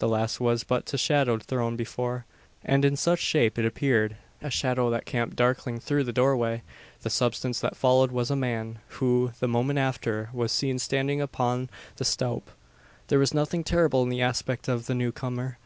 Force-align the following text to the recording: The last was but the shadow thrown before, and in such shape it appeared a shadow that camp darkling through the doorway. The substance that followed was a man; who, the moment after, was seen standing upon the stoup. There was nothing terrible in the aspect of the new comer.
The 0.00 0.08
last 0.08 0.40
was 0.40 0.64
but 0.64 0.84
the 0.86 0.98
shadow 0.98 1.38
thrown 1.38 1.76
before, 1.76 2.26
and 2.64 2.84
in 2.84 2.96
such 2.96 3.20
shape 3.20 3.56
it 3.56 3.64
appeared 3.64 4.16
a 4.42 4.50
shadow 4.50 4.90
that 4.90 5.04
camp 5.06 5.36
darkling 5.36 5.78
through 5.78 6.02
the 6.02 6.12
doorway. 6.12 6.62
The 7.02 7.08
substance 7.10 7.60
that 7.60 7.76
followed 7.76 8.10
was 8.10 8.32
a 8.32 8.34
man; 8.34 8.80
who, 8.98 9.30
the 9.38 9.46
moment 9.46 9.78
after, 9.78 10.28
was 10.32 10.50
seen 10.50 10.80
standing 10.80 11.20
upon 11.20 11.70
the 11.98 12.04
stoup. 12.04 12.50
There 13.06 13.20
was 13.20 13.32
nothing 13.32 13.62
terrible 13.62 14.02
in 14.02 14.08
the 14.08 14.22
aspect 14.22 14.66
of 14.66 14.86
the 14.86 14.94
new 14.96 15.12
comer. 15.12 15.56